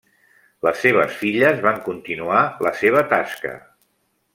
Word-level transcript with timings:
Les 0.67 0.79
seves 0.85 1.13
filles 1.19 1.63
van 1.67 1.79
continuar 1.91 2.43
la 2.69 2.77
seva 2.83 3.09
tasca. 3.17 3.59